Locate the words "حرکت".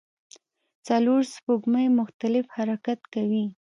2.57-2.99